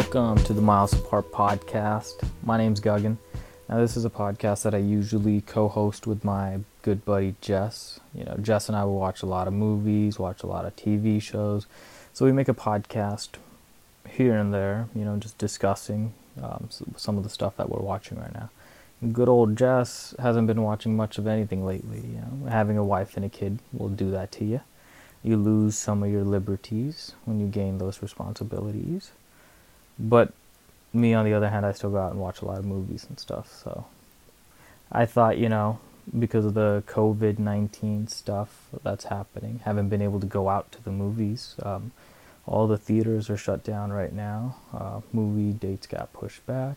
[0.00, 2.26] Welcome to the Miles Apart podcast.
[2.42, 3.18] My name's Guggen.
[3.68, 8.00] Now, this is a podcast that I usually co host with my good buddy Jess.
[8.14, 10.74] You know, Jess and I will watch a lot of movies, watch a lot of
[10.74, 11.66] TV shows.
[12.14, 13.28] So, we make a podcast
[14.08, 18.18] here and there, you know, just discussing um, some of the stuff that we're watching
[18.18, 18.48] right now.
[19.12, 22.00] Good old Jess hasn't been watching much of anything lately.
[22.00, 24.62] You know, having a wife and a kid will do that to you.
[25.22, 29.10] You lose some of your liberties when you gain those responsibilities.
[30.00, 30.32] But
[30.92, 33.06] me, on the other hand, I still go out and watch a lot of movies
[33.08, 33.52] and stuff.
[33.62, 33.86] So
[34.90, 35.78] I thought, you know,
[36.18, 40.82] because of the COVID 19 stuff that's happening, haven't been able to go out to
[40.82, 41.54] the movies.
[41.62, 41.92] Um,
[42.46, 44.56] all the theaters are shut down right now.
[44.74, 46.76] Uh, movie dates got pushed back.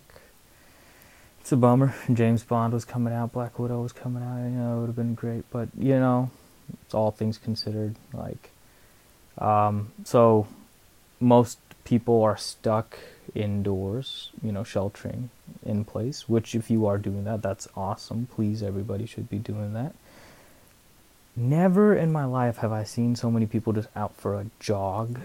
[1.42, 1.96] It's a bummer.
[2.14, 4.38] James Bond was coming out, Black Widow was coming out.
[4.38, 6.30] You know, it would have been great, but you know,
[6.84, 7.96] it's all things considered.
[8.14, 8.52] Like,
[9.38, 10.48] um, so
[11.20, 12.98] most people are stuck
[13.36, 15.30] indoors, you know, sheltering
[15.66, 18.28] in place, which if you are doing that, that's awesome.
[18.34, 19.94] Please, everybody should be doing that.
[21.36, 25.20] Never in my life have I seen so many people just out for a jog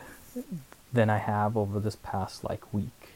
[0.93, 3.11] than I have over this past like week.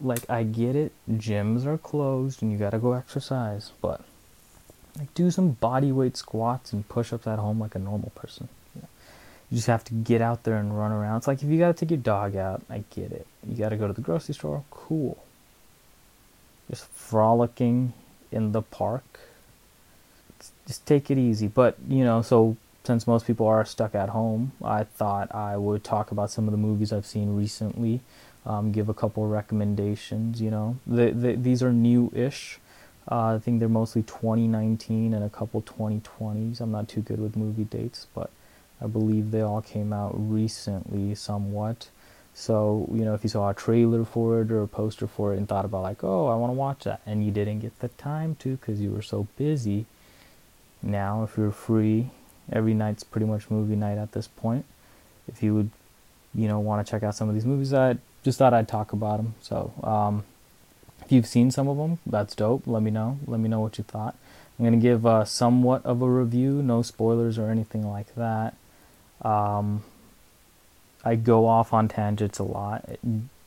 [0.00, 4.02] Like I get it, gyms are closed and you got to go exercise, but
[4.98, 8.48] like do some body weight squats and push-ups at home like a normal person.
[9.50, 11.18] You just have to get out there and run around.
[11.18, 13.26] It's like if you got to take your dog out, I get it.
[13.48, 15.22] You got to go to the grocery store, cool.
[16.70, 17.92] Just frolicking
[18.30, 19.20] in the park.
[20.66, 21.48] Just take it easy.
[21.48, 25.82] But, you know, so since most people are stuck at home, I thought I would
[25.82, 28.00] talk about some of the movies I've seen recently,
[28.46, 30.40] um, give a couple recommendations.
[30.40, 32.60] You know, the, the, these are new ish.
[33.10, 36.60] Uh, I think they're mostly 2019 and a couple 2020s.
[36.60, 38.30] I'm not too good with movie dates, but
[38.82, 41.88] I believe they all came out recently, somewhat.
[42.32, 45.36] So, you know, if you saw a trailer for it or a poster for it
[45.36, 47.88] and thought about, like, oh, I want to watch that, and you didn't get the
[47.88, 49.86] time to because you were so busy,
[50.82, 52.10] now, if you're free,
[52.50, 54.64] every night's pretty much movie night at this point.
[55.28, 55.70] If you would,
[56.34, 58.92] you know, want to check out some of these movies, I just thought I'd talk
[58.92, 59.34] about them.
[59.42, 60.24] So, um,
[61.04, 62.66] if you've seen some of them, that's dope.
[62.66, 63.18] Let me know.
[63.26, 64.16] Let me know what you thought.
[64.58, 68.54] I'm going to give uh, somewhat of a review, no spoilers or anything like that.
[69.22, 69.82] Um,
[71.04, 72.88] I go off on tangents a lot.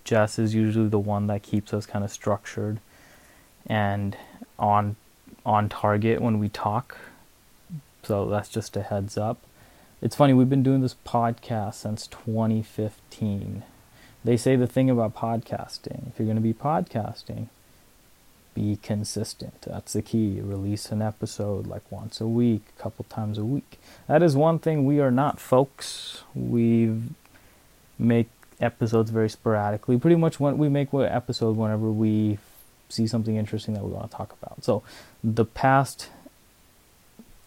[0.04, 2.80] Jess is usually the one that keeps us kind of structured
[3.66, 4.18] and
[4.60, 4.96] on
[5.46, 6.98] on target when we talk.
[8.04, 9.40] So that's just a heads up.
[10.02, 13.64] It's funny, we've been doing this podcast since 2015.
[14.26, 17.48] They say the thing about podcasting, if you're going to be podcasting,
[18.54, 19.62] be consistent.
[19.64, 20.40] That's the key.
[20.42, 23.80] Release an episode like once a week, a couple times a week.
[24.08, 26.24] That is one thing we are not, folks.
[26.36, 26.94] We
[27.98, 29.98] make episodes very sporadically.
[29.98, 32.40] Pretty much when we make an episode whenever we
[32.90, 34.64] see something interesting that we want to talk about.
[34.64, 34.84] So
[35.24, 36.10] the past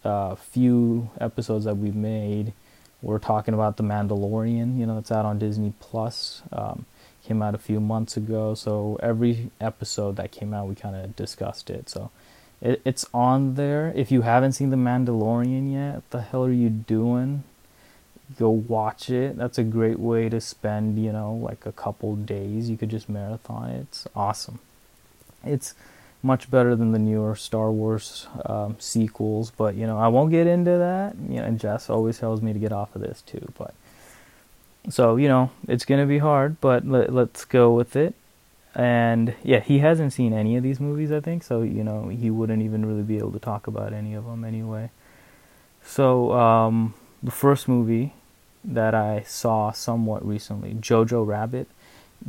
[0.05, 2.53] uh, few episodes that we've made,
[3.03, 4.78] we're talking about the Mandalorian.
[4.78, 6.43] You know, it's out on Disney Plus.
[6.53, 6.87] Um,
[7.26, 8.54] came out a few months ago.
[8.54, 11.88] So every episode that came out, we kind of discussed it.
[11.88, 12.10] So
[12.60, 13.92] it, it's on there.
[13.94, 17.44] If you haven't seen The Mandalorian yet, the hell are you doing?
[18.38, 19.36] Go watch it.
[19.36, 22.70] That's a great way to spend, you know, like a couple days.
[22.70, 23.81] You could just marathon it.
[23.82, 24.59] It's awesome.
[25.44, 25.75] It's
[26.22, 30.47] much better than the newer Star Wars um, sequels, but you know, I won't get
[30.47, 31.15] into that.
[31.28, 33.75] You know, Jess always tells me to get off of this too, but
[34.88, 38.14] so, you know, it's going to be hard, but let, let's go with it.
[38.74, 42.30] And yeah, he hasn't seen any of these movies, I think, so, you know, he
[42.30, 44.91] wouldn't even really be able to talk about any of them anyway.
[45.82, 48.12] So, um, the first movie
[48.62, 51.68] that I saw somewhat recently, Jojo Rabbit,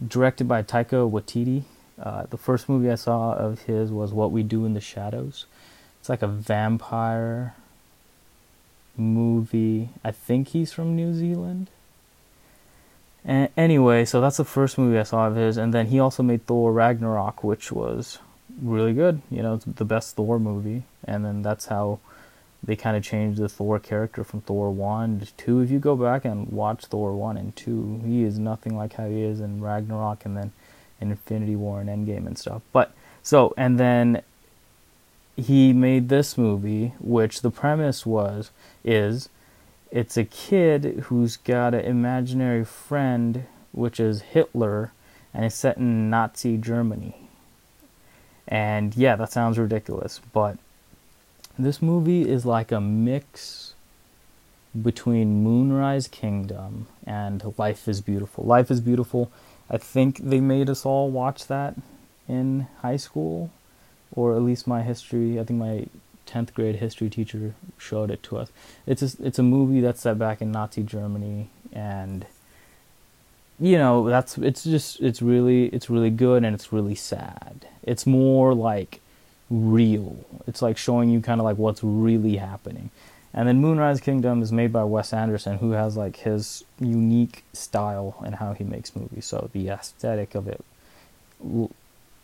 [0.08, 1.64] directed by Taika Waititi.
[2.02, 5.46] Uh, the first movie I saw of his was What We Do in the Shadows.
[6.00, 7.56] It's like a vampire
[8.96, 9.90] movie.
[10.04, 11.70] I think he's from New Zealand.
[13.28, 16.24] And anyway, so that's the first movie I saw of his, and then he also
[16.24, 18.20] made Thor Ragnarok, which was
[18.62, 19.22] really good.
[19.30, 22.00] You know, the best Thor movie, and then that's how
[22.64, 25.60] they kind of changed the Thor character from Thor one to two.
[25.60, 29.08] If you go back and watch Thor one and two, he is nothing like how
[29.08, 30.54] he is in Ragnarok, and then
[31.02, 32.62] in Infinity War and Endgame and stuff.
[32.72, 34.22] But so, and then
[35.36, 38.52] he made this movie, which the premise was
[38.86, 39.28] is
[39.92, 44.92] it's a kid who's got an imaginary friend, which is Hitler,
[45.34, 47.30] and it's set in Nazi Germany.
[48.48, 50.58] And yeah, that sounds ridiculous, but
[51.60, 53.74] this movie is like a mix
[54.82, 58.44] between Moonrise Kingdom and Life is Beautiful.
[58.46, 59.32] Life is Beautiful
[59.70, 61.76] I think they made us all watch that
[62.28, 63.52] in high school,
[64.12, 65.40] or at least my history.
[65.40, 65.88] I think my
[66.28, 68.52] tenth grade history teacher showed it to us.
[68.86, 72.26] It's a, it's a movie that's set back in Nazi Germany, and
[73.60, 77.66] you know that's it's just it's really it's really good and it's really sad.
[77.84, 79.00] It's more like
[79.50, 80.18] real.
[80.46, 82.92] It's like showing you kind of like what's really happening.
[83.34, 88.16] And then Moonrise Kingdom is made by Wes Anderson, who has like his unique style
[88.26, 89.26] and how he makes movies.
[89.26, 90.64] So the aesthetic of it,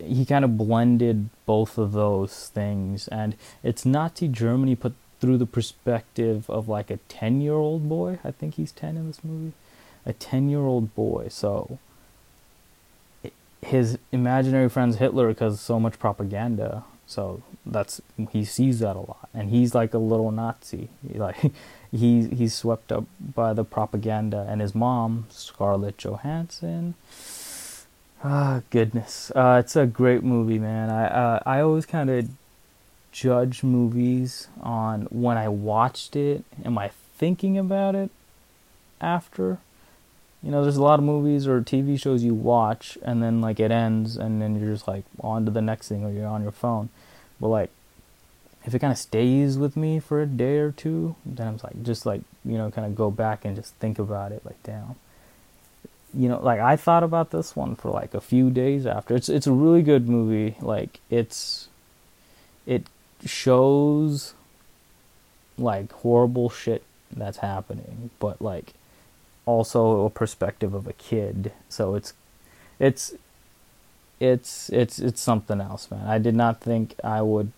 [0.06, 3.08] he kind of blended both of those things.
[3.08, 8.20] And it's Nazi Germany put through the perspective of like a 10 year old boy.
[8.24, 9.54] I think he's 10 in this movie.
[10.06, 11.28] A 10 year old boy.
[11.30, 11.80] So
[13.62, 18.02] his imaginary friend's Hitler because so much propaganda so that's
[18.32, 20.90] he sees that a lot, and he's like a little Nazi.
[21.14, 21.38] Like
[21.92, 26.96] he he's swept up by the propaganda, and his mom, Scarlett Johansson.
[28.24, 30.90] Ah, goodness, uh, it's a great movie, man.
[30.90, 32.30] I uh, I always kind of
[33.12, 36.46] judge movies on when I watched it.
[36.64, 38.12] Am I thinking about it
[39.02, 39.60] after?
[40.44, 43.62] you know, there's a lot of movies or TV shows you watch and then like
[43.62, 46.44] it ends and then you're just like on to the next thing or you're on
[46.44, 46.90] your phone.
[47.40, 47.70] But like
[48.66, 51.82] if it kind of stays with me for a day or two, then I'm like
[51.82, 54.96] just like, you know, kind of go back and just think about it like damn.
[56.16, 59.16] You know, like I thought about this one for like a few days after.
[59.16, 60.56] It's it's a really good movie.
[60.62, 61.70] Like it's
[62.66, 62.88] it
[63.26, 64.34] shows
[65.58, 68.74] like horrible shit that's happening, but like
[69.46, 71.52] also a perspective of a kid.
[71.70, 72.14] So it's
[72.80, 73.14] it's
[74.20, 76.08] it's it's it's something else, man.
[76.08, 77.52] I did not think I would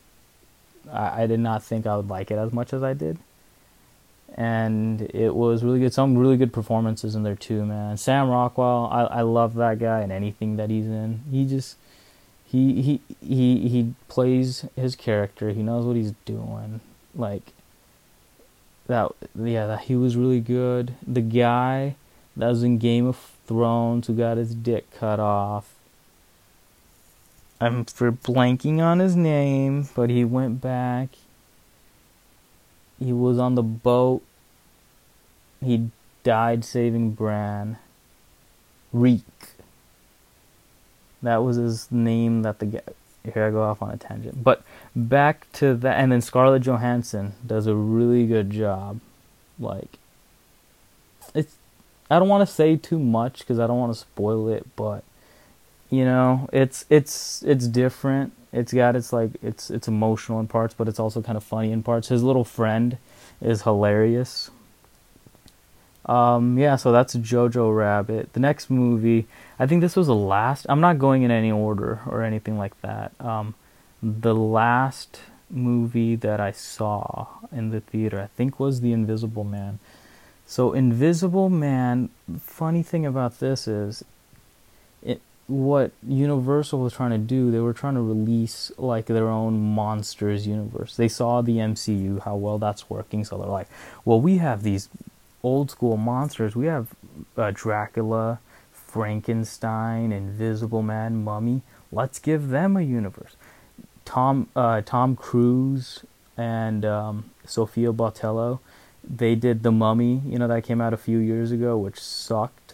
[0.91, 3.17] I, I did not think I would like it as much as I did.
[4.33, 5.93] And it was really good.
[5.93, 7.97] Some really good performances in there too, man.
[7.97, 11.21] Sam Rockwell, I I love that guy and anything that he's in.
[11.31, 11.77] He just
[12.45, 15.51] he he he he plays his character.
[15.51, 16.81] He knows what he's doing.
[17.15, 17.53] Like
[18.87, 21.95] that yeah that he was really good the guy
[22.37, 23.17] that was in game of
[23.47, 25.73] thrones who got his dick cut off
[27.59, 31.09] i'm for blanking on his name but he went back
[32.99, 34.21] he was on the boat
[35.63, 35.89] he
[36.23, 37.77] died saving bran
[38.93, 39.23] reek
[41.21, 42.81] that was his name that the guy
[43.33, 44.43] here I go off on a tangent.
[44.43, 44.63] But
[44.95, 48.99] back to that, and then Scarlett Johansson does a really good job.
[49.59, 49.97] Like,
[51.33, 51.55] it's,
[52.09, 55.03] I don't want to say too much because I don't want to spoil it, but
[55.89, 58.33] you know, it's it's it's different.
[58.51, 61.71] It's got its like it's it's emotional in parts, but it's also kind of funny
[61.71, 62.07] in parts.
[62.07, 62.97] His little friend
[63.41, 64.49] is hilarious.
[66.05, 68.33] Um, yeah, so that's Jojo Rabbit.
[68.33, 69.27] The next movie,
[69.57, 70.65] I think this was the last.
[70.69, 73.11] I'm not going in any order or anything like that.
[73.19, 73.55] Um,
[74.03, 79.79] the last movie that I saw in the theater, I think, was The Invisible Man.
[80.45, 82.09] So, Invisible Man.
[82.39, 84.05] Funny thing about this is,
[85.01, 87.51] it what Universal was trying to do.
[87.51, 90.95] They were trying to release like their own monsters universe.
[90.95, 93.67] They saw the MCU how well that's working, so they're like,
[94.03, 94.89] well, we have these
[95.43, 96.55] old school monsters.
[96.55, 96.87] We have
[97.37, 98.39] uh, Dracula,
[98.71, 101.61] Frankenstein, Invisible Man, Mummy.
[101.91, 103.35] Let's give them a universe.
[104.03, 106.03] Tom uh, Tom Cruise
[106.37, 108.59] and um, Sofia Boutella,
[109.03, 110.21] they did the Mummy.
[110.25, 112.64] You know that came out a few years ago, which sucked.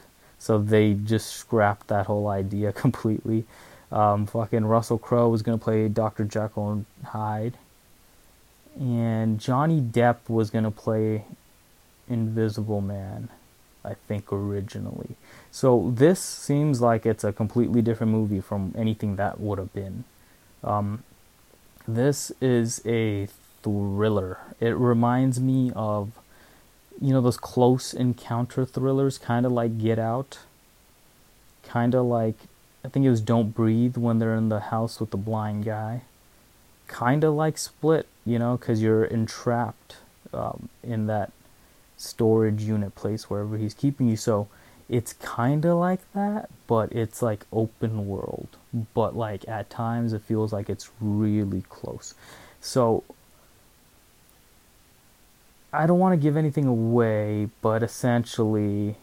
[0.42, 3.46] So they just scrapped that whole idea completely.
[3.92, 6.26] Um, fucking Russell Crowe was gonna play Dr.
[6.26, 7.58] Jekyll and Hyde,
[8.80, 11.26] and Johnny Depp was gonna play
[12.10, 13.30] Invisible Man,
[13.86, 15.16] I think originally.
[15.52, 20.06] So this seems like it's a completely different movie from anything that would have been.
[20.64, 21.04] Um,
[21.88, 23.28] this is a
[23.62, 24.40] thriller.
[24.60, 26.14] It reminds me of,
[27.00, 30.40] you know, those close encounter thrillers, kind of like Get Out.
[31.64, 32.36] Kind of like,
[32.84, 36.02] I think it was Don't Breathe when they're in the house with the blind guy.
[36.88, 39.98] Kind of like Split, you know, because you're entrapped
[40.34, 41.32] um, in that
[41.98, 44.18] storage unit place wherever he's keeping you.
[44.18, 44.48] So
[44.90, 48.50] it's kind of like that, but it's like open world.
[48.94, 52.14] But like at times it feels like it's really close.
[52.60, 53.04] So
[55.74, 58.96] I don't want to give anything away, but essentially,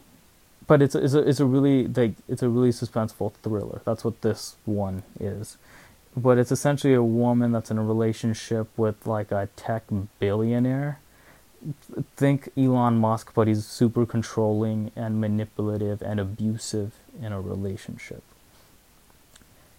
[0.67, 3.81] but it's it's a, it's a really like it's a really suspenseful thriller.
[3.85, 5.57] That's what this one is.
[6.15, 9.83] But it's essentially a woman that's in a relationship with like a tech
[10.19, 10.99] billionaire
[12.15, 18.23] think Elon Musk, but he's super controlling and manipulative and abusive in a relationship.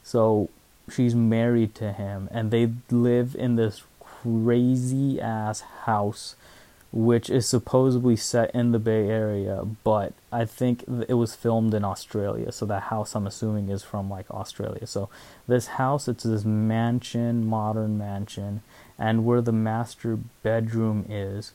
[0.03, 0.51] So
[0.91, 6.35] she's married to him and they live in this crazy ass house
[6.93, 11.85] which is supposedly set in the Bay Area, but I think it was filmed in
[11.85, 12.51] Australia.
[12.51, 14.87] So that house, I'm assuming, is from like Australia.
[14.87, 15.09] So
[15.47, 18.63] this house, it's this mansion, modern mansion,
[18.99, 21.53] and where the master bedroom is,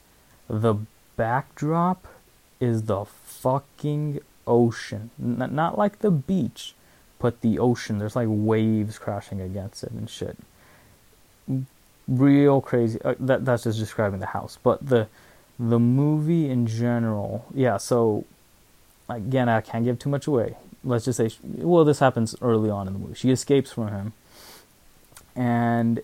[0.48, 0.76] the
[1.18, 2.08] backdrop
[2.62, 5.10] is the fucking ocean.
[5.22, 6.76] N- not like the beach,
[7.20, 7.98] but the ocean.
[7.98, 10.38] There's like waves crashing against it and shit.
[12.08, 13.02] Real crazy.
[13.04, 15.08] Uh, that that's just describing the house, but the
[15.60, 17.78] the movie in general, yeah.
[17.78, 18.26] So
[19.10, 20.56] again, I can't give too much away.
[20.84, 23.16] Let's just say, well, this happens early on in the movie.
[23.16, 24.14] She escapes from him,
[25.36, 26.02] and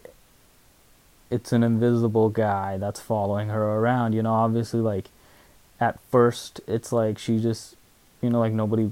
[1.29, 4.13] it's an invisible guy that's following her around.
[4.13, 5.10] You know, obviously, like
[5.79, 7.75] at first, it's like she just,
[8.22, 8.91] you know, like nobody.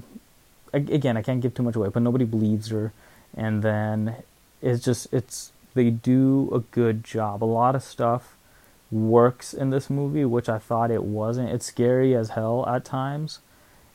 [0.72, 2.92] Again, I can't give too much away, but nobody believes her,
[3.36, 4.16] and then
[4.62, 7.42] it's just it's they do a good job.
[7.42, 8.36] A lot of stuff
[8.90, 11.50] works in this movie, which I thought it wasn't.
[11.50, 13.38] It's scary as hell at times,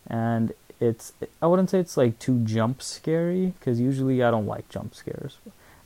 [0.08, 4.70] and it's I wouldn't say it's like too jump scary because usually I don't like
[4.70, 5.38] jump scares.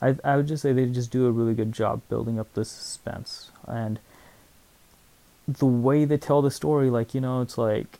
[0.01, 2.65] I I would just say they just do a really good job building up the
[2.65, 3.99] suspense and
[5.47, 6.89] the way they tell the story.
[6.89, 7.99] Like you know, it's like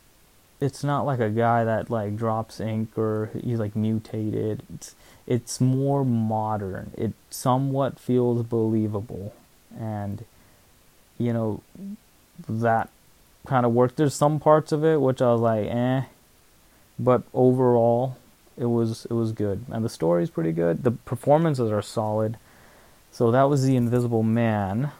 [0.60, 4.62] it's not like a guy that like drops ink or he's like mutated.
[4.74, 4.94] It's
[5.26, 6.92] it's more modern.
[6.96, 9.34] It somewhat feels believable
[9.78, 10.24] and
[11.20, 11.62] you know,
[12.48, 12.88] that
[13.46, 13.96] kind of worked.
[13.96, 16.02] There's some parts of it which I was like, eh,
[16.98, 18.16] but overall,
[18.56, 20.82] it was it was good, and the story is pretty good.
[20.82, 22.38] The performances are solid.
[23.12, 24.92] So that was the Invisible Man.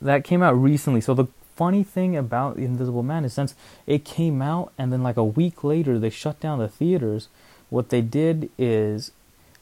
[0.00, 1.00] That came out recently.
[1.00, 3.54] So the funny thing about the Invisible Man is since
[3.86, 7.28] it came out and then like a week later they shut down the theaters,
[7.70, 9.10] what they did is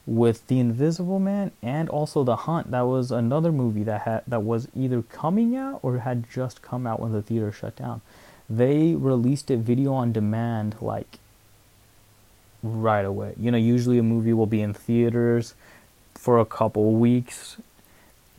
[0.05, 2.71] with The Invisible Man and also The Hunt.
[2.71, 6.85] That was another movie that had that was either coming out or had just come
[6.85, 8.01] out when the theater shut down.
[8.49, 11.19] They released it video on demand like
[12.61, 13.33] right away.
[13.37, 15.53] You know, usually a movie will be in theaters
[16.15, 17.57] for a couple weeks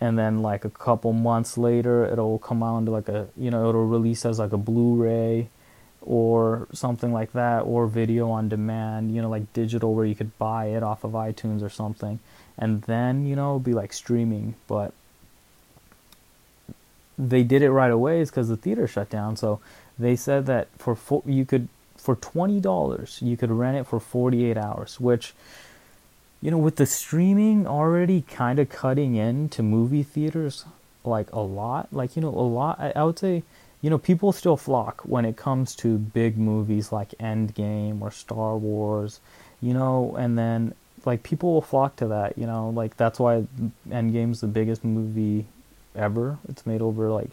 [0.00, 3.68] and then like a couple months later it'll come out into like a you know
[3.68, 5.48] it'll release as like a Blu-ray
[6.06, 10.36] or something like that, or video on demand, you know, like digital where you could
[10.38, 12.18] buy it off of iTunes or something,
[12.58, 14.54] and then you know be like streaming.
[14.68, 14.92] But
[17.18, 19.36] they did it right away is because the theater shut down.
[19.36, 19.60] So
[19.98, 24.00] they said that for four, you could for twenty dollars you could rent it for
[24.00, 25.32] forty eight hours, which
[26.42, 30.64] you know with the streaming already kind of cutting into movie theaters
[31.04, 32.78] like a lot, like you know a lot.
[32.78, 33.42] I, I would say
[33.84, 38.56] you know, people still flock when it comes to big movies like Endgame or Star
[38.56, 39.20] Wars,
[39.60, 40.72] you know, and then
[41.04, 43.46] like people will flock to that, you know, like that's why
[43.86, 45.44] Endgame's the biggest movie
[45.94, 46.38] ever.
[46.48, 47.28] It's made over like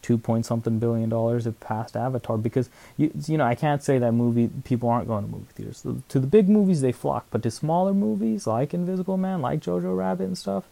[0.00, 1.44] two point something billion dollars.
[1.44, 5.24] It passed Avatar because you you know I can't say that movie people aren't going
[5.24, 5.84] to movie theaters.
[6.08, 9.98] To the big movies they flock, but to smaller movies like Invisible Man, like Jojo
[9.98, 10.66] Rabbit and stuff,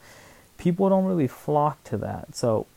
[0.58, 2.36] people don't really flock to that.
[2.36, 2.68] So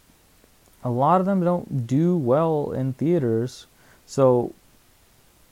[0.87, 3.67] a lot of them don't do well in theaters.
[4.05, 4.53] So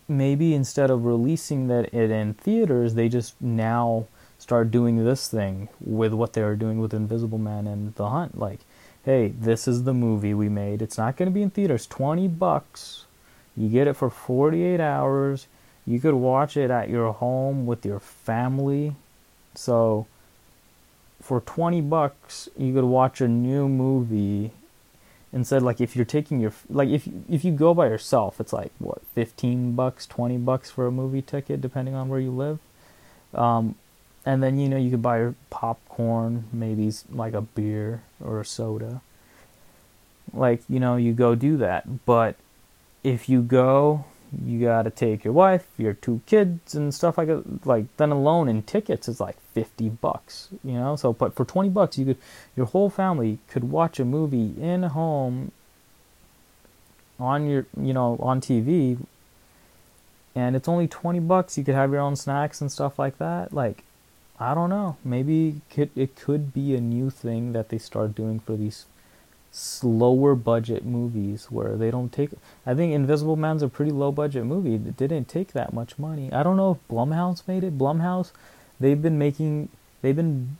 [0.08, 4.08] maybe instead of releasing that it in theaters, they just now
[4.40, 8.40] start doing this thing with what they are doing with Invisible Man and The Hunt.
[8.40, 8.62] Like,
[9.04, 10.82] hey, this is the movie we made.
[10.82, 11.86] It's not going to be in theaters.
[11.86, 13.04] 20 bucks.
[13.58, 15.48] You get it for 48 hours.
[15.86, 18.96] You could watch it at your home with your family.
[19.54, 20.08] So
[21.22, 24.52] for 20 bucks, you could watch a new movie
[25.36, 28.72] instead like if you're taking your like if if you go by yourself it's like
[28.80, 32.58] what 15 bucks 20 bucks for a movie ticket depending on where you live.
[33.34, 33.76] Um,
[34.26, 39.02] and then you know you could buy popcorn maybe like a beer or a soda.
[40.34, 42.06] Like you know you go do that.
[42.06, 42.38] But
[43.04, 44.06] if you go
[44.46, 47.66] you gotta take your wife, your two kids, and stuff like that.
[47.66, 50.96] Like then alone in tickets is like fifty bucks, you know.
[50.96, 52.18] So, but for twenty bucks, you could
[52.56, 55.52] your whole family could watch a movie in home
[57.20, 58.98] on your, you know, on TV,
[60.36, 61.58] and it's only twenty bucks.
[61.58, 63.54] You could have your own snacks and stuff like that.
[63.54, 63.84] Like,
[64.40, 64.98] I don't know.
[65.04, 68.86] Maybe it could, it could be a new thing that they start doing for these
[69.56, 72.32] slower budget movies where they don't take
[72.66, 74.76] I think Invisible Man's a pretty low budget movie.
[74.76, 76.32] It didn't take that much money.
[76.34, 77.78] I don't know if Blumhouse made it.
[77.78, 78.32] Blumhouse
[78.80, 79.70] they've been making
[80.02, 80.58] they've been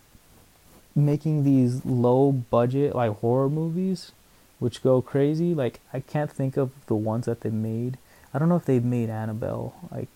[0.96, 4.14] making these low budget like horror movies
[4.60, 5.54] which go crazy.
[5.54, 7.98] Like I can't think of the ones that they made.
[8.34, 9.76] I don't know if they've made Annabelle.
[9.92, 10.08] Like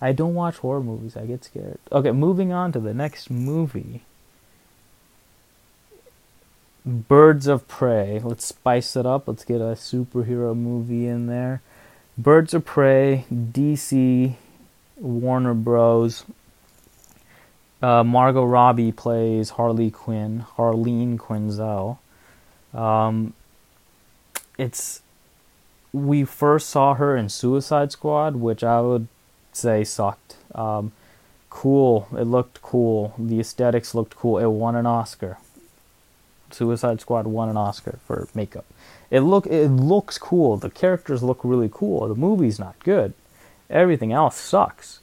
[0.00, 1.14] I don't watch horror movies.
[1.14, 1.78] I get scared.
[1.92, 4.02] Okay, moving on to the next movie.
[6.88, 8.18] Birds of Prey.
[8.24, 9.28] Let's spice it up.
[9.28, 11.60] Let's get a superhero movie in there.
[12.16, 14.34] Birds of Prey, DC,
[14.96, 16.24] Warner Bros.
[17.82, 21.98] Uh, Margot Robbie plays Harley Quinn, Harleen Quinzel.
[22.72, 23.34] Um,
[24.56, 25.02] it's
[25.92, 29.08] we first saw her in Suicide Squad, which I would
[29.52, 30.36] say sucked.
[30.54, 30.92] Um,
[31.50, 33.12] cool, it looked cool.
[33.18, 34.38] The aesthetics looked cool.
[34.38, 35.36] It won an Oscar.
[36.50, 38.66] Suicide Squad won an Oscar for makeup.
[39.10, 40.56] It look it looks cool.
[40.56, 42.08] The characters look really cool.
[42.08, 43.14] The movie's not good.
[43.70, 45.00] Everything else sucks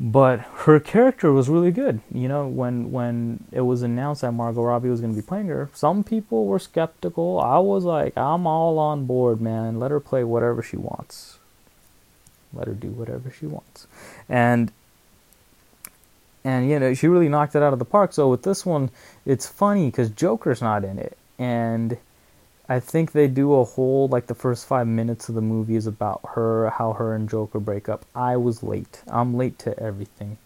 [0.00, 2.00] but her character was really good.
[2.12, 5.48] You know, when when it was announced that Margot Robbie was going to be playing
[5.48, 7.40] her, some people were skeptical.
[7.40, 9.78] I was like, I'm all on board, man.
[9.78, 11.38] Let her play whatever she wants.
[12.52, 13.86] Let her do whatever she wants,
[14.28, 14.72] and
[16.44, 18.12] and you know she really knocked it out of the park.
[18.12, 18.90] So with this one,
[19.24, 21.96] it's funny because Joker's not in it, and
[22.68, 25.86] I think they do a whole like the first five minutes of the movie is
[25.86, 28.06] about her, how her and Joker break up.
[28.14, 29.02] I was late.
[29.08, 30.38] I'm late to everything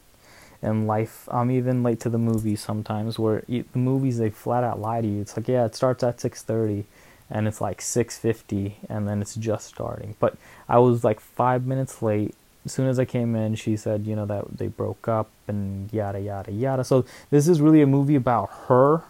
[0.63, 1.29] in life.
[1.31, 3.19] I'm even late to the movies sometimes.
[3.19, 5.21] Where the movies they flat out lie to you.
[5.21, 6.87] It's like yeah, it starts at six thirty,
[7.31, 10.17] and it's like six fifty, and then it's just starting.
[10.19, 10.37] But
[10.69, 12.35] I was like five minutes late.
[12.65, 15.93] As soon as I came in, she said, you know, that they broke up and
[15.93, 16.85] yada yada yada.
[16.85, 19.03] So this is really a movie about her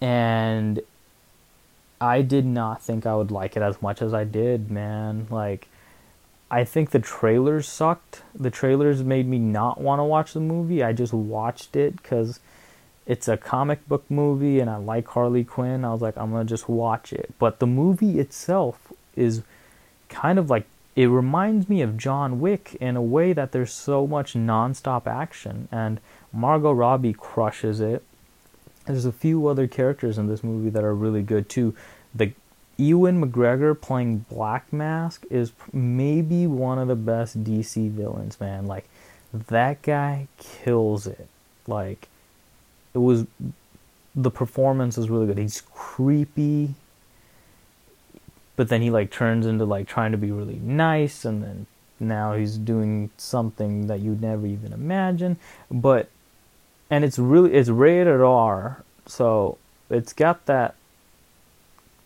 [0.00, 0.80] and
[2.00, 5.26] I did not think I would like it as much as I did, man.
[5.30, 5.68] Like,
[6.50, 8.22] I think the trailers sucked.
[8.34, 10.82] The trailers made me not want to watch the movie.
[10.82, 12.40] I just watched it because
[13.06, 15.84] it's a comic book movie and I like Harley Quinn.
[15.84, 17.34] I was like, I'm going to just watch it.
[17.38, 19.42] But the movie itself is
[20.08, 24.06] kind of like, it reminds me of John Wick in a way that there's so
[24.06, 25.68] much nonstop action.
[25.70, 26.00] And
[26.32, 28.02] Margot Robbie crushes it.
[28.86, 31.74] There's a few other characters in this movie that are really good too.
[32.14, 32.32] The
[32.76, 38.66] Ewan McGregor playing Black Mask is maybe one of the best DC villains, man.
[38.66, 38.88] Like
[39.32, 41.28] that guy kills it.
[41.66, 42.08] Like
[42.94, 43.26] it was
[44.14, 45.38] the performance is really good.
[45.38, 46.74] He's creepy,
[48.60, 51.66] but then he like turns into like trying to be really nice and then
[51.98, 55.38] now he's doing something that you'd never even imagine.
[55.70, 56.10] But
[56.90, 59.56] and it's really it's rated R, so
[59.88, 60.74] it's got that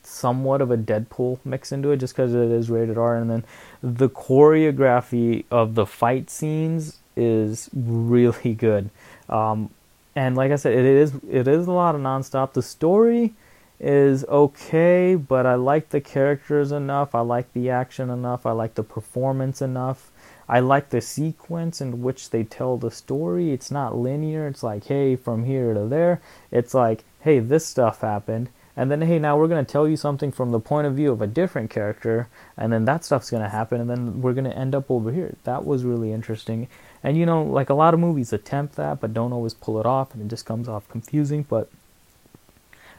[0.04, 3.16] somewhat of a Deadpool mix into it, just because it is rated R.
[3.16, 3.44] And then
[3.82, 8.90] the choreography of the fight scenes is really good.
[9.28, 9.70] Um,
[10.14, 12.52] and like I said, it is it is a lot of nonstop.
[12.52, 13.34] The story
[13.80, 17.14] is okay, but I like the characters enough.
[17.14, 18.46] I like the action enough.
[18.46, 20.10] I like the performance enough.
[20.48, 23.52] I like the sequence in which they tell the story.
[23.52, 24.46] It's not linear.
[24.46, 26.20] It's like, hey, from here to there.
[26.50, 28.50] It's like, hey, this stuff happened.
[28.76, 31.12] And then, hey, now we're going to tell you something from the point of view
[31.12, 32.28] of a different character.
[32.56, 33.80] And then that stuff's going to happen.
[33.80, 35.36] And then we're going to end up over here.
[35.44, 36.68] That was really interesting.
[37.02, 39.86] And, you know, like a lot of movies attempt that, but don't always pull it
[39.86, 40.12] off.
[40.12, 41.46] And it just comes off confusing.
[41.48, 41.70] But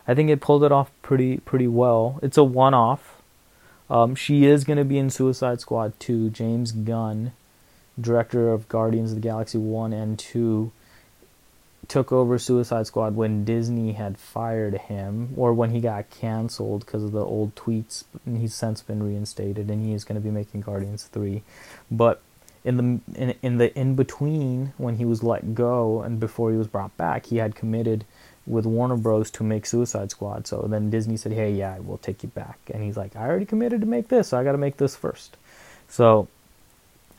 [0.07, 2.19] I think it pulled it off pretty, pretty well.
[2.21, 3.15] It's a one off
[3.89, 6.29] um, she is going to be in Suicide Squad 2.
[6.31, 7.33] James Gunn,
[7.99, 10.71] director of Guardians of the Galaxy 1 and 2,
[11.87, 17.03] took over Suicide Squad when Disney had fired him, or when he got canceled because
[17.03, 18.05] of the old tweets.
[18.25, 21.43] And he's since been reinstated, and he is going to be making Guardians 3.
[21.91, 22.21] But
[22.63, 26.57] in the in, in the in between, when he was let go and before he
[26.57, 28.03] was brought back, he had committed
[28.47, 29.31] with Warner Bros.
[29.31, 30.47] to make Suicide Squad.
[30.47, 33.45] So then Disney said, "Hey, yeah, we'll take you back." And he's like, "I already
[33.45, 35.37] committed to make this, so I got to make this first.
[35.87, 36.27] So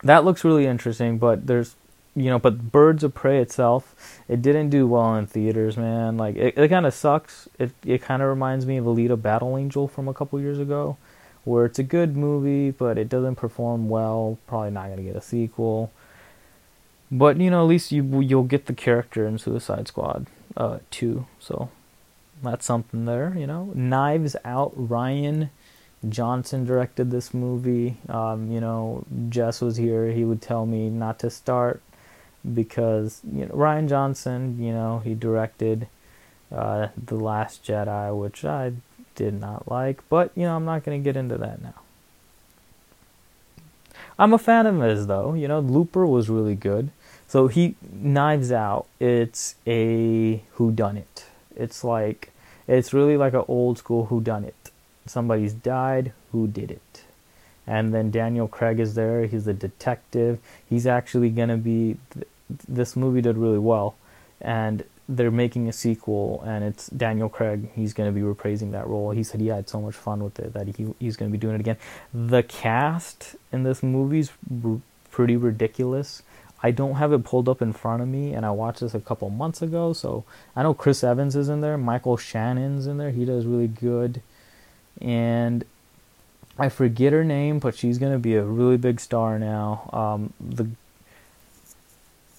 [0.02, 1.74] that looks really interesting, but there's
[2.14, 3.94] you know, but Birds of Prey itself,
[4.26, 6.16] it didn't do well in theaters, man.
[6.16, 7.48] Like it, it kind of sucks.
[7.58, 10.96] It it kind of reminds me of Alita Battle Angel from a couple years ago,
[11.44, 14.38] where it's a good movie, but it doesn't perform well.
[14.46, 15.92] Probably not gonna get a sequel.
[17.12, 21.26] But you know, at least you you'll get the character in Suicide Squad uh, too.
[21.38, 21.70] So
[22.42, 23.72] that's something there, you know.
[23.74, 25.50] Knives Out, Rian
[26.08, 27.96] Johnson directed this movie.
[28.08, 30.10] Um, you know, Jess was here.
[30.10, 31.82] He would tell me not to start
[32.54, 34.62] because you know Rian Johnson.
[34.62, 35.88] You know, he directed
[36.52, 38.72] uh, the Last Jedi, which I
[39.14, 40.06] did not like.
[40.08, 41.74] But you know, I'm not going to get into that now.
[44.18, 45.34] I'm a fan of his though.
[45.34, 46.90] You know, Looper was really good.
[47.28, 48.86] So he knives out.
[49.00, 51.26] It's a who done it.
[51.56, 52.30] It's like
[52.68, 54.70] it's really like an old school who done it.
[55.06, 56.12] Somebody's died.
[56.32, 57.02] Who did it?
[57.66, 59.26] and then Daniel Craig is there.
[59.26, 60.38] He's the detective.
[60.68, 61.96] He's actually gonna be.
[62.68, 63.96] This movie did really well,
[64.40, 67.68] and they're making a sequel, and it's Daniel Craig.
[67.74, 69.10] He's gonna be reprising that role.
[69.10, 71.56] He said he had so much fun with it that he he's gonna be doing
[71.56, 71.76] it again.
[72.14, 74.30] The cast in this movie's
[74.64, 76.22] r- pretty ridiculous.
[76.62, 79.00] I don't have it pulled up in front of me, and I watched this a
[79.00, 79.92] couple months ago.
[79.92, 83.10] So I know Chris Evans is in there, Michael Shannon's in there.
[83.10, 84.22] He does really good,
[85.00, 85.64] and
[86.58, 89.90] I forget her name, but she's gonna be a really big star now.
[89.92, 90.68] Um, the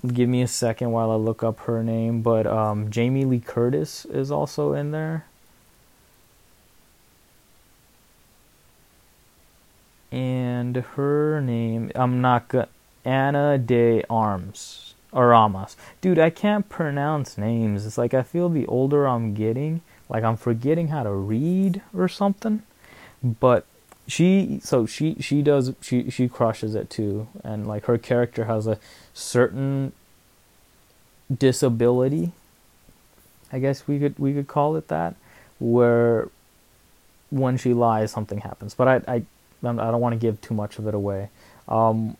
[0.06, 4.06] give me a second while I look up her name, but um, Jamie Lee Curtis
[4.06, 5.26] is also in there.
[10.12, 12.70] And her name, I'm not gonna,
[13.08, 15.78] Ana de Armas, or Amas.
[16.02, 17.86] Dude, I can't pronounce names.
[17.86, 22.08] It's like I feel the older I'm getting, like I'm forgetting how to read or
[22.10, 22.64] something.
[23.24, 23.66] But
[24.08, 28.66] she so she she does she she crushes it too and like her character has
[28.66, 28.80] a
[29.14, 29.92] certain
[31.36, 32.32] disability
[33.52, 35.14] i guess we could we could call it that
[35.60, 36.30] where
[37.30, 40.80] when she lies something happens but i i i don't want to give too much
[40.80, 41.30] of it away
[41.68, 42.16] um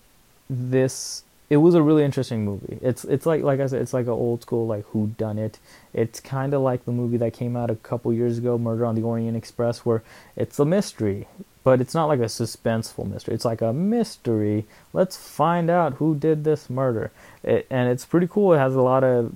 [0.50, 2.78] this it was a really interesting movie.
[2.82, 5.60] It's it's like like I said, it's like an old school like Who Done It.
[5.94, 8.96] It's kind of like the movie that came out a couple years ago, Murder on
[8.96, 10.04] the Orient Express, where
[10.36, 11.28] it's a mystery
[11.68, 13.36] but it's not like a suspenseful mystery.
[13.36, 14.66] It's like a mystery.
[14.94, 17.12] Let's find out who did this murder.
[17.44, 18.54] It, and it's pretty cool.
[18.54, 19.36] It has a lot of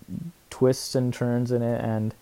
[0.50, 2.14] twists and turns in it, and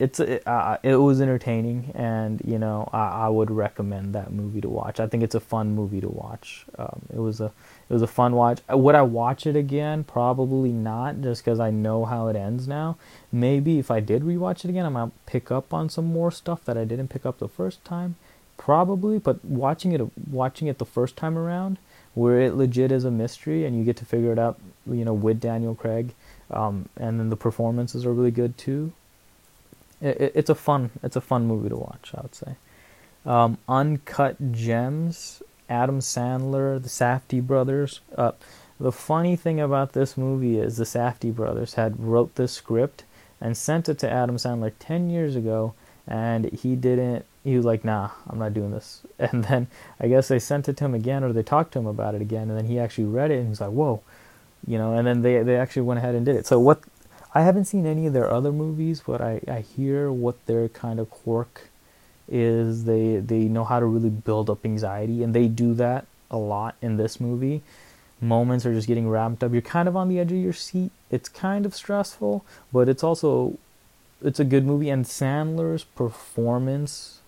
[0.00, 1.92] it's it, uh, it was entertaining.
[1.94, 4.98] And you know, I, I, would recommend that movie to watch.
[4.98, 6.64] I think it's a fun movie to watch.
[6.78, 7.52] Um, it was a
[7.88, 8.60] it was a fun watch.
[8.70, 10.02] Would I watch it again?
[10.02, 12.96] Probably not, just because I know how it ends now.
[13.30, 16.64] Maybe if I did rewatch it again, I might pick up on some more stuff
[16.64, 18.16] that I didn't pick up the first time
[18.60, 21.78] probably but watching it watching it the first time around
[22.12, 25.14] where it legit is a mystery and you get to figure it out you know
[25.14, 26.12] with daniel craig
[26.50, 28.92] um, and then the performances are really good too
[30.00, 32.54] it, it, it's a fun it's a fun movie to watch i would say
[33.26, 38.32] um, uncut gems adam sandler the safdie brothers uh,
[38.78, 43.04] the funny thing about this movie is the safdie brothers had wrote this script
[43.40, 45.74] and sent it to adam sandler 10 years ago
[46.06, 49.00] and he didn't he was like, nah, I'm not doing this.
[49.18, 49.66] And then
[49.98, 52.22] I guess they sent it to him again or they talked to him about it
[52.22, 52.48] again.
[52.50, 54.02] And then he actually read it and he's like, whoa,
[54.66, 56.46] you know, and then they, they actually went ahead and did it.
[56.46, 56.80] So what,
[57.34, 60.98] I haven't seen any of their other movies, but I, I hear what their kind
[60.98, 61.68] of quirk
[62.28, 62.84] is.
[62.84, 66.74] They, they know how to really build up anxiety and they do that a lot
[66.82, 67.62] in this movie.
[68.20, 69.52] Moments are just getting ramped up.
[69.52, 70.90] You're kind of on the edge of your seat.
[71.10, 73.58] It's kind of stressful, but it's also
[74.22, 77.20] it's a good movie and Sandler's performance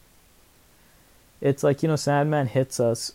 [1.43, 3.12] it's like you know Sandman hits us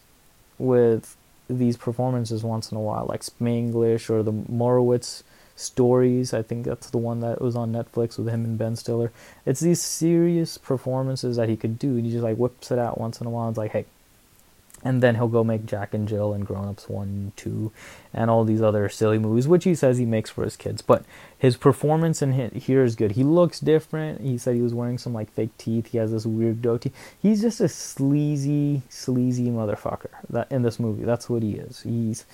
[0.60, 1.16] with
[1.50, 5.24] these performances once in a while, like Spanglish or the Meyerowitz
[5.58, 6.34] stories.
[6.34, 9.12] I think that's the one that was on Netflix with him and Ben Stiller.
[9.46, 13.00] It's these serious performances that he could do, and he just like whips it out
[13.00, 13.50] once in a while.
[13.50, 13.86] It's like, hey,
[14.84, 17.72] and then he'll go make Jack and Jill and Grown Ups 1 2
[18.14, 20.82] and all these other silly movies, which he says he makes for his kids.
[20.82, 21.04] But
[21.38, 23.14] his performance in here is good.
[23.14, 24.22] He looks different.
[24.22, 25.88] He said he was wearing some like fake teeth.
[25.88, 26.92] He has this weird goatee.
[27.20, 31.04] He's just a sleazy, sleazy motherfucker that in this movie.
[31.04, 31.82] That's what he is.
[31.82, 32.26] He's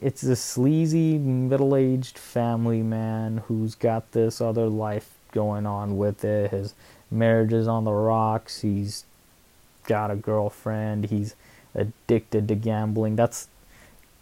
[0.00, 6.50] it's this sleazy middle-aged family man who's got this other life going on with it.
[6.50, 6.74] His
[7.10, 8.60] marriage is on the rocks.
[8.60, 9.04] He's
[9.86, 11.06] got a girlfriend.
[11.06, 11.34] He's
[11.74, 13.16] addicted to gambling.
[13.16, 13.48] That's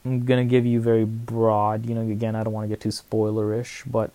[0.05, 1.87] I'm gonna give you very broad.
[1.87, 4.11] You know, again, I don't want to get too spoilerish, but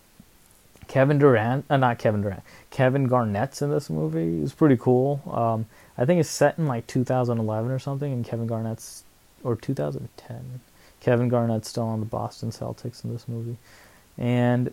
[0.86, 4.42] Kevin Durant, uh, not Kevin Durant, Kevin Garnett's in this movie.
[4.42, 5.22] It's pretty cool.
[5.30, 5.66] Um,
[5.96, 9.04] I think it's set in like 2011 or something, and Kevin Garnett's
[9.42, 10.60] or 2010.
[11.00, 13.56] Kevin Garnett's still on the Boston Celtics in this movie,
[14.16, 14.72] and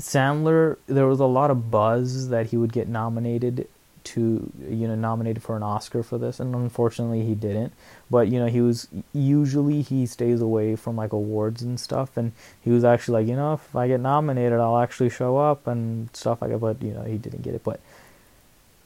[0.00, 0.76] Sandler.
[0.86, 3.68] There was a lot of buzz that he would get nominated
[4.04, 7.72] to you know nominated for an Oscar for this, and unfortunately he didn't.
[8.10, 12.32] But you know he was usually he stays away from like awards and stuff, and
[12.60, 16.08] he was actually like you know if I get nominated I'll actually show up and
[16.14, 16.58] stuff like that.
[16.58, 17.62] But you know he didn't get it.
[17.64, 17.80] But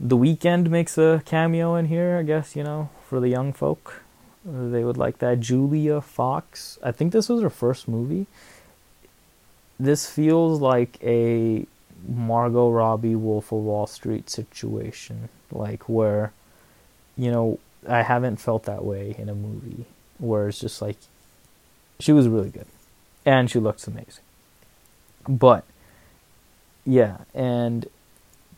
[0.01, 4.03] The Weeknd makes a cameo in here, I guess you know for the young folk,
[4.47, 5.41] they would like that.
[5.41, 8.27] Julia Fox, I think this was her first movie.
[9.79, 11.67] This feels like a
[12.09, 16.33] Margot Robbie Wolf of Wall Street situation, like where,
[17.17, 19.85] you know, I haven't felt that way in a movie
[20.19, 20.97] where it's just like
[21.99, 22.67] she was really good
[23.25, 24.25] and she looks amazing.
[25.29, 25.65] But
[26.85, 27.87] yeah, and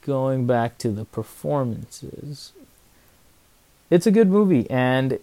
[0.02, 2.52] going back to the performances,
[3.90, 5.18] it's a good movie and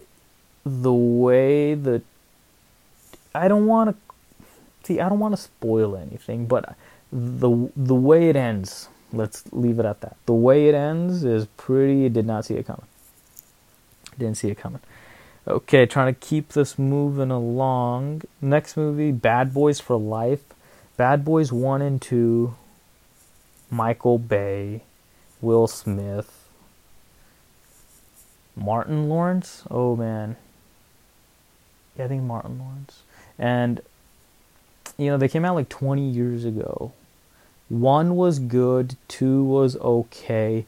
[0.66, 2.02] the way the
[3.34, 4.46] I don't want to
[4.86, 6.76] see I don't want to spoil anything, but
[7.12, 10.16] the the way it ends, let's leave it at that.
[10.26, 12.86] The way it ends is pretty did not see it coming.
[14.18, 14.80] Didn't see it coming.
[15.46, 18.22] Okay, trying to keep this moving along.
[18.42, 20.42] Next movie, Bad Boys for Life.
[20.96, 22.56] Bad Boys 1 and 2.
[23.70, 24.82] Michael Bay,
[25.40, 26.48] Will Smith,
[28.56, 29.62] Martin Lawrence.
[29.70, 30.36] Oh man.
[31.98, 33.02] Yeah, I think Martin Lawrence.
[33.38, 33.80] And
[34.98, 36.92] you know, they came out like 20 years ago.
[37.68, 40.64] One was good, two was okay.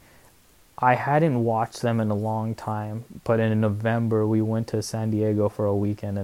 [0.78, 5.10] I hadn't watched them in a long time, but in November we went to San
[5.10, 6.18] Diego for a weekend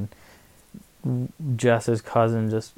[1.05, 2.73] and Jess's cousin just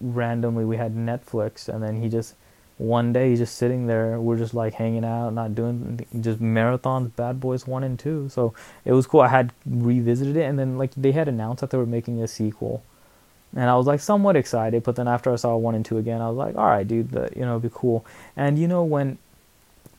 [0.00, 2.34] randomly we had Netflix and then he just
[2.78, 7.40] one day just sitting there we're just like hanging out not doing just marathons bad
[7.40, 8.52] boys 1 and 2 so
[8.84, 11.78] it was cool i had revisited it and then like they had announced that they
[11.78, 12.82] were making a sequel.
[13.54, 16.20] And i was like somewhat excited but then after i saw 1 and 2 again
[16.20, 18.04] i was like all right dude the, you know it'd be cool.
[18.36, 19.16] And you know when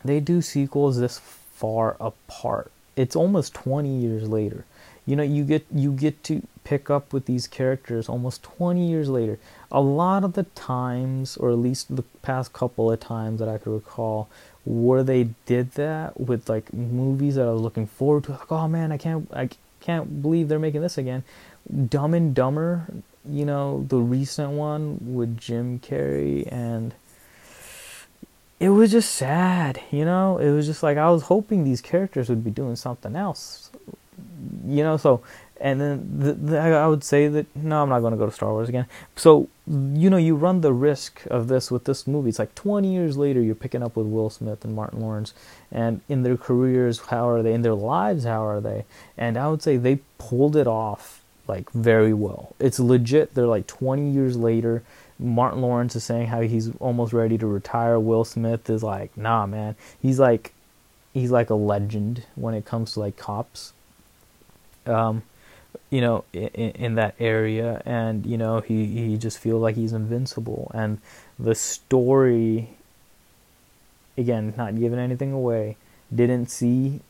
[0.06, 4.66] they do sequels this far apart it's almost 20 years later
[5.08, 9.08] you know you get you get to pick up with these characters almost 20 years
[9.08, 9.40] later.
[9.72, 13.58] A lot of the times or at least the past couple of times that i
[13.58, 14.28] could recall
[14.66, 18.68] where they did that with like movies that i was looking forward to like oh
[18.68, 21.24] man i can't i can't believe they're making this again.
[21.90, 22.86] Dumb and dumber
[23.30, 26.94] you know the recent one with jim carrey and
[28.60, 30.38] it was just sad you know?
[30.38, 33.70] It was just like i was hoping these characters would be doing something else
[34.66, 35.22] you know so
[35.60, 38.32] and then the, the, I would say that no, I'm not going to go to
[38.32, 38.86] Star Wars again.
[39.16, 42.30] So you know, you run the risk of this with this movie.
[42.30, 45.34] It's like 20 years later, you're picking up with Will Smith and Martin Lawrence,
[45.72, 47.54] and in their careers, how are they?
[47.54, 48.86] In their lives, how are they?
[49.18, 52.56] And I would say they pulled it off like very well.
[52.60, 53.34] It's legit.
[53.34, 54.84] They're like 20 years later.
[55.20, 58.00] Martin Lawrence is saying how he's almost ready to retire.
[58.00, 59.76] Will Smith is like, nah, man.
[60.00, 60.54] He's like,
[61.14, 63.74] he's like a legend when it comes to like cops.
[64.88, 65.24] Um,
[65.90, 69.94] you know, in, in, that area, and you know, he he just feels like he's
[69.94, 70.72] invincible.
[70.74, 71.00] And
[71.40, 72.70] the story,
[74.18, 75.78] again, not giving anything away,
[76.14, 77.02] didn't see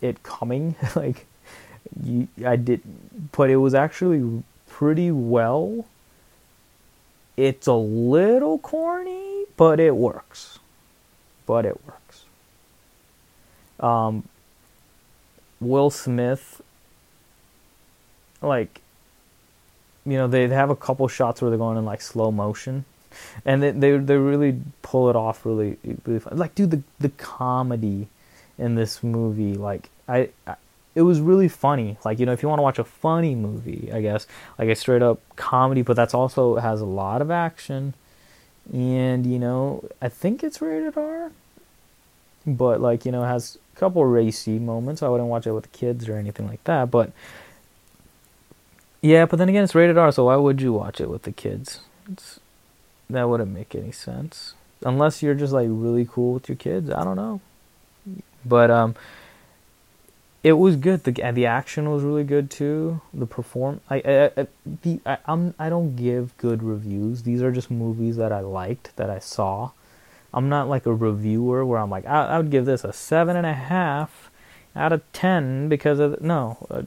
[0.00, 0.76] it coming.
[0.96, 1.26] like,
[2.02, 2.82] you, I did,
[3.32, 5.86] but it was actually pretty well.
[7.36, 10.58] It's a little corny, but it works.
[11.46, 12.24] But it works.
[13.80, 14.28] Um,
[15.60, 16.60] Will Smith
[18.46, 18.80] like
[20.06, 22.84] you know they have a couple shots where they're going in like slow motion.
[23.44, 26.36] And they they, they really pull it off really really fun.
[26.36, 28.08] like dude the the comedy
[28.58, 30.56] in this movie like I, I
[30.94, 31.96] it was really funny.
[32.04, 34.26] Like you know if you want to watch a funny movie i guess
[34.58, 37.94] like a straight up comedy but that's also has a lot of action.
[38.72, 41.30] And you know i think it's rated r
[42.46, 45.02] but like you know has a couple racy moments.
[45.02, 47.12] I wouldn't watch it with the kids or anything like that but
[49.04, 51.32] yeah, but then again, it's rated R, so why would you watch it with the
[51.32, 51.80] kids?
[52.10, 52.40] It's,
[53.10, 56.88] that wouldn't make any sense unless you're just like really cool with your kids.
[56.88, 57.42] I don't know,
[58.46, 58.94] but um,
[60.42, 61.04] it was good.
[61.04, 63.02] the The action was really good too.
[63.12, 64.46] The perform, I, I, I
[64.82, 67.24] the I, I'm I don't give good reviews.
[67.24, 69.72] These are just movies that I liked that I saw.
[70.32, 73.36] I'm not like a reviewer where I'm like I, I would give this a seven
[73.36, 74.30] and a half
[74.74, 76.86] out of ten because of no.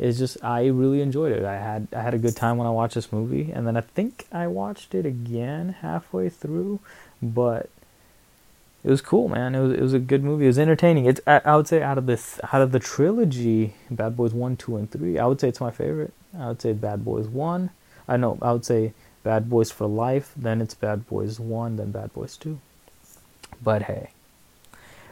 [0.00, 1.44] It's just I really enjoyed it.
[1.44, 3.82] I had I had a good time when I watched this movie, and then I
[3.82, 6.80] think I watched it again halfway through,
[7.22, 7.68] but
[8.82, 9.54] it was cool, man.
[9.54, 10.44] It was it was a good movie.
[10.46, 11.04] It was entertaining.
[11.04, 14.56] It's I, I would say out of this out of the trilogy, Bad Boys One,
[14.56, 16.14] Two, and Three, I would say it's my favorite.
[16.36, 17.68] I would say Bad Boys One.
[18.08, 20.32] I know I would say Bad Boys for Life.
[20.34, 21.76] Then it's Bad Boys One.
[21.76, 22.58] Then Bad Boys Two.
[23.62, 24.12] But hey.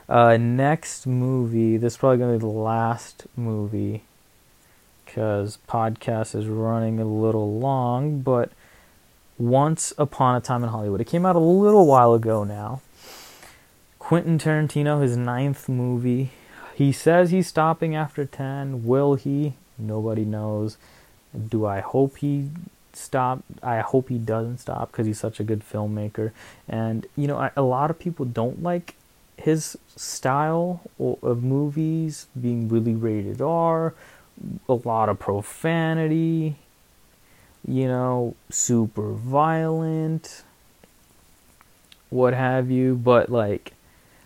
[0.09, 1.77] Uh, next movie.
[1.77, 4.05] This is probably gonna be the last movie
[5.09, 8.51] because podcast is running a little long, but
[9.39, 11.01] Once Upon a Time in Hollywood.
[11.01, 12.83] It came out a little while ago now.
[13.99, 16.31] Quentin Tarantino, his ninth movie.
[16.75, 18.85] He says he's stopping after 10.
[18.85, 19.55] Will he?
[19.79, 20.77] Nobody knows.
[21.49, 22.51] Do I hope he
[22.93, 23.43] stop?
[23.63, 26.33] I hope he doesn't stop because he's such a good filmmaker.
[26.69, 28.95] And, you know, I, a lot of people don't like
[29.39, 33.95] his style of movies being really rated R
[34.69, 36.57] a lot of profanity,
[37.67, 40.43] you know, super violent,
[42.11, 42.95] what have you.
[42.95, 43.73] But like,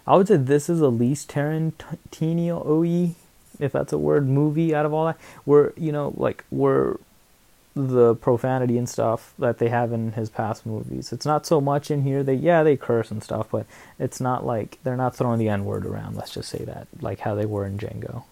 [0.07, 3.15] I would say this is the least Tarantino OE,
[3.59, 6.97] if that's a word, movie out of all that, where you know, like where
[7.75, 11.11] the profanity and stuff that they have in his past movies.
[11.13, 12.23] It's not so much in here.
[12.23, 13.67] They yeah they curse and stuff, but
[13.99, 16.17] it's not like they're not throwing the N word around.
[16.17, 18.25] Let's just say that, like how they were in Django.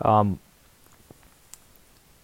[0.00, 0.38] Um,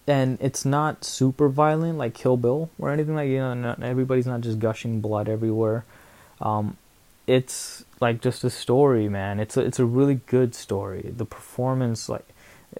[0.07, 3.53] and it's not super violent like Kill Bill or anything like you know.
[3.53, 5.83] Not, everybody's not just gushing blood everywhere.
[6.39, 6.77] Um,
[7.27, 9.39] it's like just a story, man.
[9.39, 11.13] It's a it's a really good story.
[11.15, 12.25] The performance, like,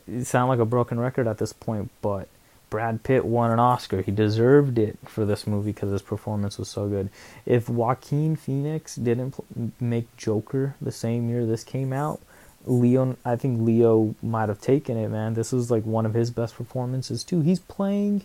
[0.07, 2.29] it sound like a broken record at this point, but
[2.69, 4.01] Brad Pitt won an Oscar.
[4.01, 7.09] He deserved it for this movie because his performance was so good.
[7.45, 12.21] If Joaquin Phoenix didn't pl- make Joker the same year this came out,
[12.67, 15.33] Leo, I think Leo might have taken it, man.
[15.33, 17.41] This was like one of his best performances too.
[17.41, 18.23] He's playing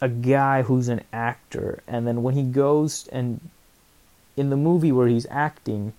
[0.00, 3.40] a guy who's an actor, and then when he goes and
[4.36, 5.92] in the movie where he's acting,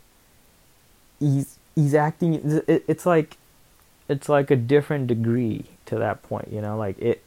[1.19, 2.61] he's he's acting.
[2.67, 3.37] It's like
[4.09, 6.77] it's like a different degree to that point, you know.
[6.77, 7.23] Like it,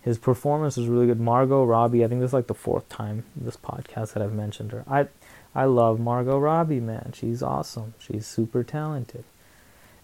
[0.00, 1.20] his performance was really good.
[1.20, 4.72] Margot Robbie, I think this is like the fourth time this podcast that I've mentioned
[4.72, 4.84] her.
[4.88, 5.08] I
[5.54, 7.12] I love Margot Robbie, man.
[7.14, 7.94] She's awesome.
[7.98, 9.24] She's super talented,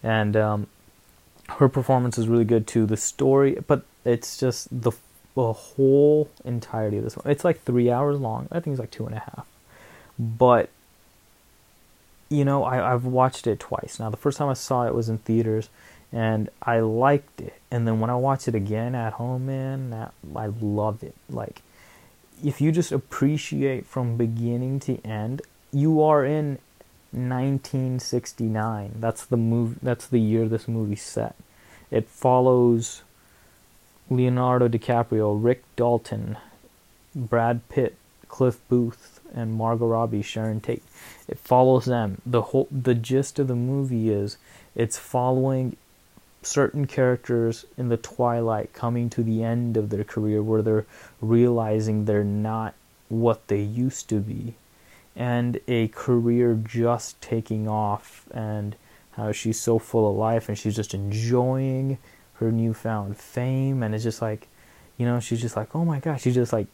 [0.03, 0.67] and um,
[1.49, 2.85] her performance is really good too.
[2.85, 4.91] The story, but it's just the
[5.35, 7.29] the whole entirety of this one.
[7.29, 8.47] It's like three hours long.
[8.51, 9.45] I think it's like two and a half,
[10.17, 10.69] but
[12.29, 14.09] you know, I, I've watched it twice now.
[14.09, 15.69] The first time I saw it was in theaters,
[16.11, 17.53] and I liked it.
[17.69, 21.15] And then when I watch it again at home, man, I love it.
[21.29, 21.61] Like
[22.43, 26.59] if you just appreciate from beginning to end, you are in
[27.11, 28.95] 1969.
[28.99, 29.77] That's the move.
[29.81, 31.35] That's the year this movie set.
[31.91, 33.03] It follows
[34.09, 36.37] Leonardo DiCaprio, Rick Dalton,
[37.15, 37.95] Brad Pitt,
[38.27, 40.83] Cliff Booth, and Margot Robbie, Sharon Tate.
[41.27, 42.21] It follows them.
[42.25, 44.37] The whole the gist of the movie is
[44.75, 45.77] it's following
[46.45, 50.85] certain characters in the twilight coming to the end of their career where they're
[51.21, 52.73] realizing they're not
[53.09, 54.55] what they used to be.
[55.15, 58.75] And a career just taking off and
[59.11, 61.97] how she's so full of life and she's just enjoying
[62.35, 63.81] her newfound fame.
[63.81, 64.47] And it's just like
[64.97, 66.67] you know she's just like oh my gosh she's just like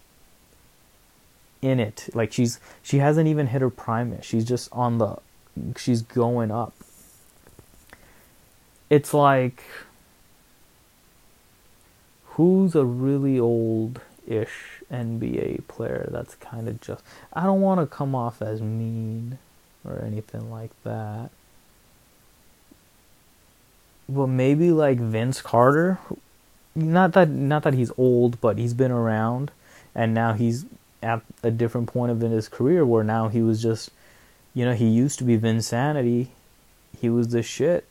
[1.61, 2.09] in it.
[2.13, 4.25] Like she's she hasn't even hit her prime yet.
[4.25, 5.17] She's just on the
[5.77, 6.73] she's going up
[8.91, 9.63] it's like
[12.31, 17.01] who's a really old ish NBA player that's kind of just
[17.31, 19.39] I don't want to come off as mean
[19.85, 21.29] or anything like that.
[24.09, 25.97] But maybe like Vince Carter,
[26.75, 29.51] not that not that he's old, but he's been around
[29.95, 30.65] and now he's
[31.01, 33.89] at a different point of in his career where now he was just
[34.53, 36.27] you know, he used to be Vinsanity.
[36.99, 37.85] He was the shit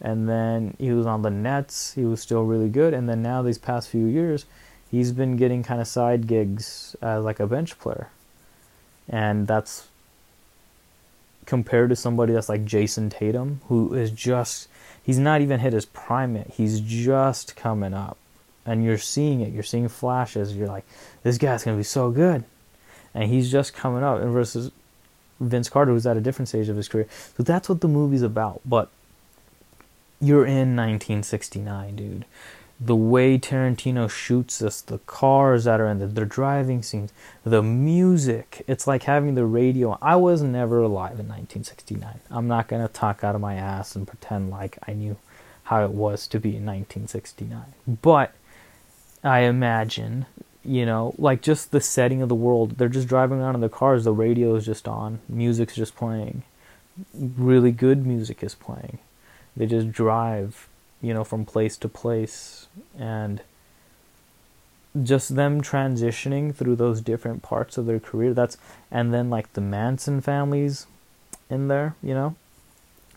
[0.00, 1.94] and then he was on the Nets.
[1.94, 4.46] He was still really good, and then now these past few years,
[4.90, 8.08] he's been getting kind of side gigs as like a bench player,
[9.08, 9.88] and that's
[11.44, 14.68] compared to somebody that's like Jayson Tatum, who is just
[15.02, 16.48] he's not even hit his prime yet.
[16.56, 18.16] He's just coming up,
[18.64, 19.52] and you're seeing it.
[19.52, 20.56] You're seeing flashes.
[20.56, 20.84] You're like,
[21.22, 22.44] this guy's gonna be so good,
[23.14, 24.20] and he's just coming up.
[24.20, 24.70] And versus
[25.40, 27.06] Vince Carter, who's at a different stage of his career.
[27.36, 28.60] So that's what the movie's about.
[28.64, 28.90] But
[30.20, 32.24] you're in 1969, dude.
[32.78, 37.62] The way Tarantino shoots us, the cars that are in the, the driving scenes, the
[37.62, 38.62] music.
[38.66, 39.98] It's like having the radio.
[40.02, 42.20] I was never alive in 1969.
[42.30, 45.16] I'm not going to talk out of my ass and pretend like I knew
[45.64, 47.62] how it was to be in 1969.
[48.02, 48.34] But
[49.24, 50.26] I imagine,
[50.62, 52.76] you know, like just the setting of the world.
[52.76, 56.42] They're just driving around in the cars, the radio is just on, music's just playing.
[57.14, 58.98] Really good music is playing
[59.56, 60.68] they just drive,
[61.00, 62.66] you know, from place to place
[62.98, 63.40] and
[65.02, 68.34] just them transitioning through those different parts of their career.
[68.34, 68.56] That's
[68.90, 70.86] and then like the Manson families
[71.50, 72.34] in there, you know.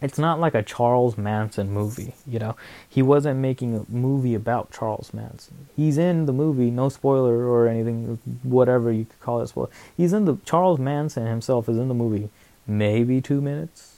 [0.01, 2.55] It's not like a Charles Manson movie, you know.
[2.87, 5.67] He wasn't making a movie about Charles Manson.
[5.75, 9.69] He's in the movie, no spoiler or anything, whatever you could call it spoiler.
[9.97, 12.29] He's in the Charles Manson himself is in the movie,
[12.65, 13.97] maybe two minutes,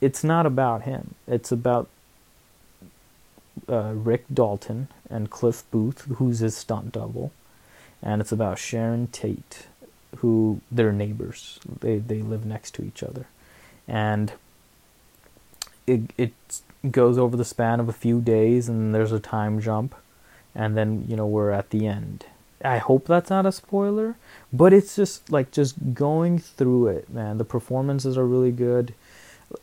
[0.00, 1.14] it's not about him.
[1.26, 1.88] It's about
[3.68, 7.32] uh, Rick Dalton and Cliff Booth, who's his stunt double,
[8.02, 9.66] and it's about Sharon Tate,
[10.18, 11.58] who they're neighbors.
[11.80, 13.26] They they live next to each other,
[13.88, 14.32] and
[15.86, 16.32] it it
[16.90, 19.94] goes over the span of a few days, and there's a time jump,
[20.54, 22.26] and then you know we're at the end.
[22.64, 24.14] I hope that's not a spoiler,
[24.52, 27.38] but it's just like just going through it, man.
[27.38, 28.94] The performances are really good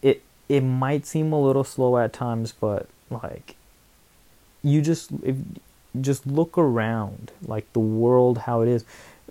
[0.01, 3.55] it it might seem a little slow at times, but like
[4.61, 5.37] you just if
[5.99, 8.85] just look around like the world how it is.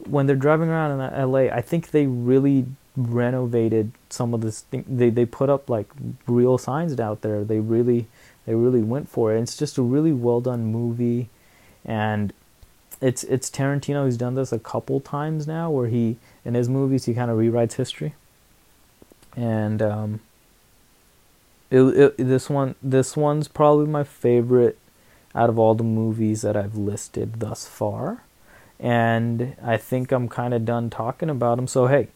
[0.06, 4.84] When they're driving around in LA I think they really renovated some of this thing
[4.88, 5.88] they they put up like
[6.26, 7.44] real signs out there.
[7.44, 8.06] They really
[8.46, 9.40] they really went for it.
[9.40, 11.28] It's just a really well done movie
[11.84, 12.32] and
[13.00, 14.04] it's it's Tarantino.
[14.04, 17.38] Who's done this a couple times now where he in his movies he kind of
[17.38, 18.14] rewrites history.
[19.36, 20.20] And um
[21.70, 24.78] it, it, this one this one's probably my favorite
[25.34, 28.24] out of all the movies that I've listed thus far.
[28.80, 31.66] And I think I'm kind of done talking about them.
[31.66, 32.08] So, hey,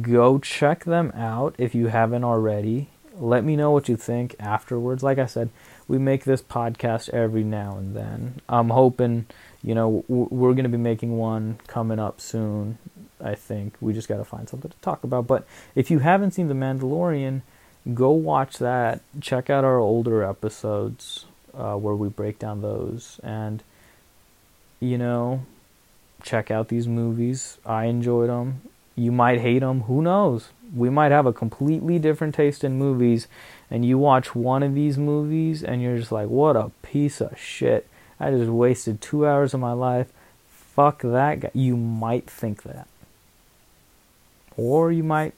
[0.00, 2.88] go check them out if you haven't already.
[3.16, 5.02] Let me know what you think afterwards.
[5.02, 5.50] Like I said,
[5.86, 8.40] we make this podcast every now and then.
[8.48, 9.26] I'm hoping,
[9.62, 12.78] you know, we're going to be making one coming up soon.
[13.20, 15.26] I think we just got to find something to talk about.
[15.26, 17.42] But if you haven't seen The Mandalorian,
[17.92, 19.00] go watch that.
[19.20, 23.20] Check out our older episodes uh, where we break down those.
[23.22, 23.62] And
[24.80, 25.44] you know
[26.22, 27.58] check out these movies.
[27.66, 28.62] I enjoyed them
[28.96, 30.50] you might hate them who knows?
[30.74, 33.26] We might have a completely different taste in movies
[33.70, 37.38] and you watch one of these movies and you're just like what a piece of
[37.38, 37.88] shit.
[38.20, 40.08] I just wasted two hours of my life.
[40.48, 41.50] Fuck that guy.
[41.54, 42.86] You might think that.
[44.56, 45.34] Or you might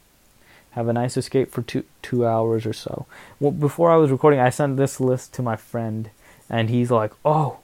[0.77, 3.07] have a nice escape for two two hours or so.
[3.41, 6.11] Well, before I was recording, I sent this list to my friend,
[6.49, 7.59] and he's like, "Oh,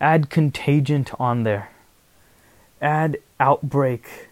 [0.00, 1.70] add Contagion on there,
[2.82, 4.28] add Outbreak,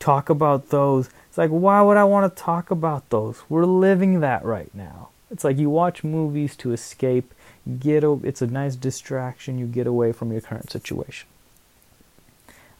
[0.00, 3.42] talk about those." It's like, why would I want to talk about those?
[3.48, 5.10] We're living that right now.
[5.30, 7.32] It's like you watch movies to escape,
[7.78, 9.58] get a, it's a nice distraction.
[9.58, 11.28] You get away from your current situation.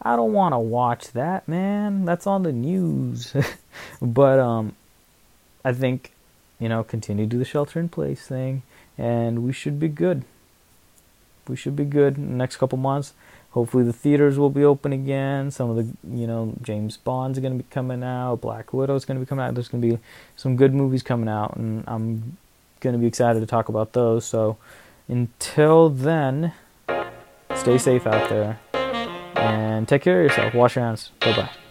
[0.03, 2.05] I don't want to watch that, man.
[2.05, 3.35] That's on the news.
[4.03, 4.75] but um
[5.65, 6.13] I think,
[6.59, 8.63] you know, continue to do the shelter in place thing,
[8.97, 10.25] and we should be good.
[11.47, 13.15] We should be good in the next couple months.
[13.53, 15.51] Hopefully, the theaters will be open again.
[15.51, 18.43] Some of the, you know, James Bond's going to be coming out.
[18.43, 19.55] Black Widow's going to be coming out.
[19.55, 19.99] There's going to be
[20.37, 22.37] some good movies coming out, and I'm
[22.81, 24.27] going to be excited to talk about those.
[24.27, 24.59] So,
[25.09, 26.53] until then,
[27.55, 28.61] stay safe out there
[29.35, 30.55] and take care of yourself.
[30.55, 31.11] Wash your hands.
[31.21, 31.68] Bye bye.